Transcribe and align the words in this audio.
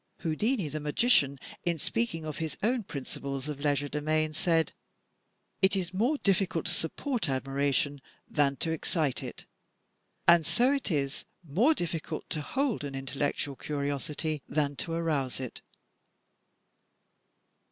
Houdin, 0.23 0.67
the 0.71 0.79
magician, 0.79 1.37
in 1.63 1.77
speaking 1.77 2.25
of 2.25 2.37
his 2.39 2.57
own 2.63 2.81
principles 2.81 3.47
of 3.47 3.59
legerdemain, 3.59 4.33
said: 4.33 4.73
"It 5.61 5.75
is 5.75 5.93
more 5.93 6.15
diflScult 6.17 6.65
to 6.65 6.71
support 6.71 7.25
admira 7.27 7.71
tion 7.71 8.01
than 8.27 8.55
to 8.55 8.71
excite 8.71 9.21
it," 9.21 9.45
and 10.27 10.43
so 10.43 10.73
it 10.73 10.89
is 10.89 11.25
more 11.47 11.75
difficult 11.75 12.27
to 12.31 12.41
hold 12.41 12.83
an 12.83 12.95
intellectual 12.95 13.55
curiosity 13.55 14.41
than 14.49 14.75
to 14.77 14.91
arouse 14.91 15.39
it. 15.39 15.61